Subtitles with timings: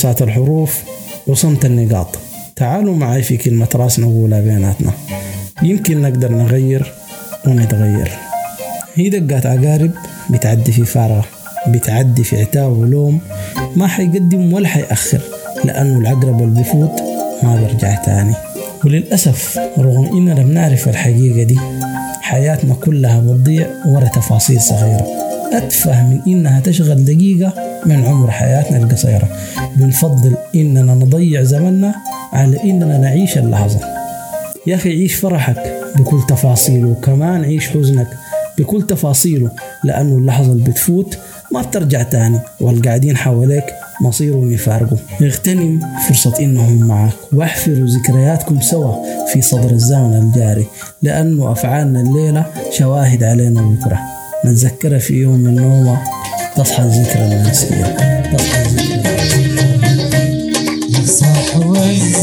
[0.00, 0.82] همسات الحروف
[1.26, 2.18] وصمت النقاط.
[2.56, 4.92] تعالوا معي في كلمة راس نقولها بيناتنا.
[5.62, 6.92] يمكن نقدر نغير
[7.46, 8.10] ونتغير.
[8.94, 9.90] هي دقات عقارب
[10.30, 11.24] بتعدي في فارغة
[11.68, 13.20] بتعدي في عتاب ولوم
[13.76, 15.20] ما حيقدم ولا حيأخر
[15.64, 17.02] لأنه العقرب اللي بفوت
[17.42, 18.34] ما بيرجع تاني.
[18.84, 21.58] وللأسف رغم إننا بنعرف الحقيقة دي
[22.20, 25.19] حياتنا كلها بتضيع ورا تفاصيل صغيرة.
[25.52, 27.54] أتفه من إنها تشغل دقيقة
[27.86, 29.28] من عمر حياتنا القصيرة.
[29.76, 31.94] بنفضل إننا نضيع زمننا
[32.32, 33.80] على إننا نعيش اللحظة.
[34.66, 38.08] يا أخي عيش فرحك بكل تفاصيله وكمان عيش حزنك
[38.58, 39.50] بكل تفاصيله
[39.84, 41.18] لأنه اللحظة اللي بتفوت
[41.52, 43.64] ما بترجع تاني والقاعدين حواليك
[44.02, 44.98] مصيرهم يفارقوا.
[45.22, 48.94] اغتنم فرصة إنهم معك واحفروا ذكرياتكم سوا
[49.32, 50.66] في صدر الزمن الجاري
[51.02, 53.98] لأنه أفعالنا الليلة شواهد علينا بكرة
[54.46, 56.00] نتذكرها في يوم من نومة
[56.56, 57.96] تصحى الذكرى المنسية
[58.32, 59.00] تصحى الذكرى.
[60.98, 62.19] الذكرى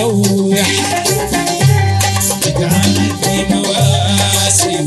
[0.00, 0.66] مروح
[2.46, 4.86] اجعلني مواسم.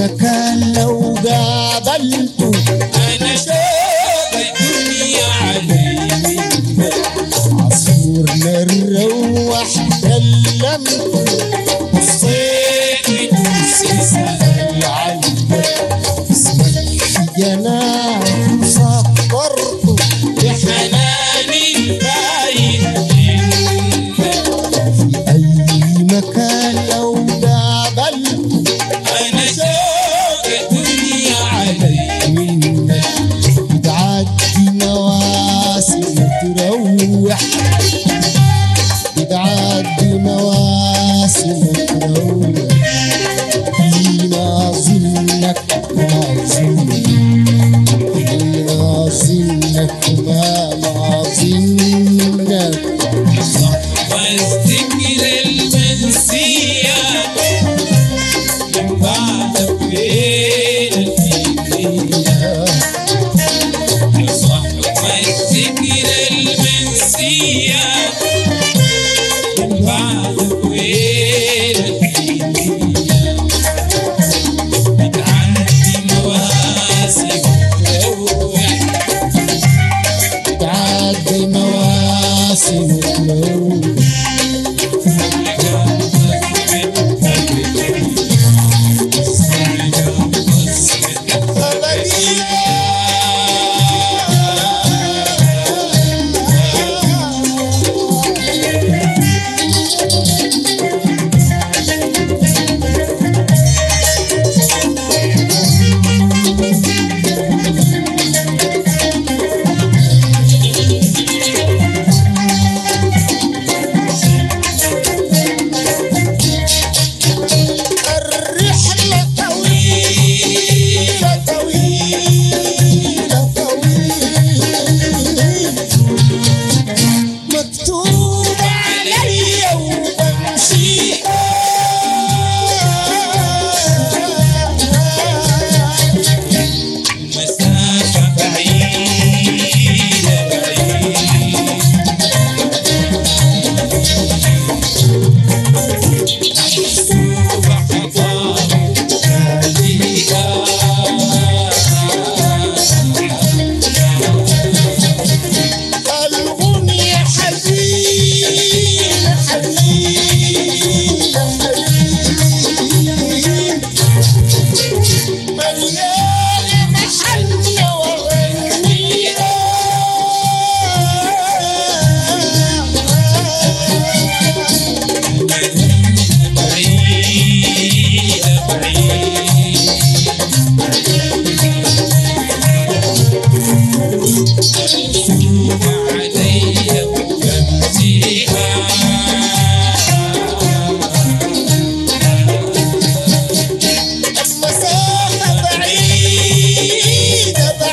[0.00, 0.39] Makai.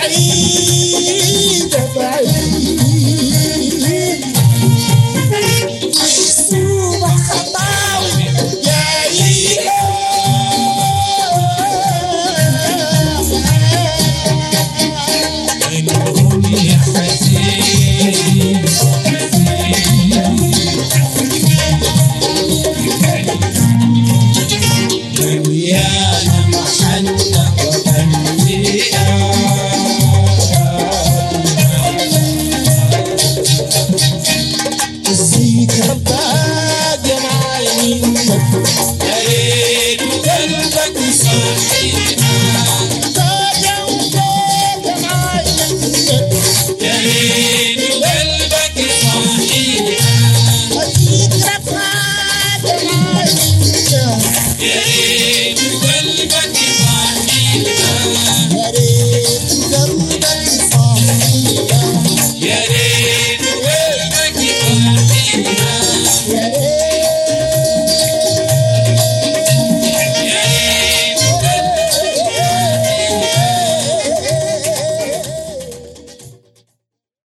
[0.07, 0.66] Hare